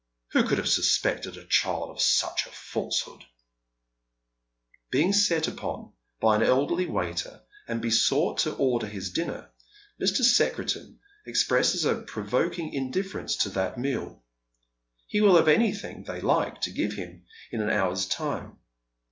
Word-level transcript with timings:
Who 0.31 0.43
could 0.47 0.57
have 0.57 0.67
suspected 0.67 1.37
a 1.37 1.45
child 1.45 1.91
of 1.91 2.01
such 2.01 2.47
a 2.47 2.49
falsehood?" 2.49 3.23
Being 4.91 5.13
set 5.13 5.47
upon 5.47 5.93
by 6.19 6.37
an 6.37 6.41
elderly 6.41 6.87
waiter, 6.87 7.43
and 7.67 7.83
besought 7.83 8.39
to 8.39 8.55
order 8.55 8.87
his 8.87 9.11
dinner, 9.11 9.51
Mr. 10.01 10.23
Secretan 10.23 10.97
expresses 11.27 11.85
a 11.85 12.01
provoking 12.01 12.73
indifference 12.73 13.35
to 13.43 13.49
that 13.49 13.77
meal. 13.77 14.23
He 15.05 15.21
will 15.21 15.35
have 15.35 15.47
anything 15.47 16.01
they 16.03 16.19
like 16.19 16.61
to 16.61 16.71
give 16.71 16.93
him 16.93 17.27
in 17.51 17.61
an 17.61 17.69
hour's 17.69 18.07
time. 18.07 18.57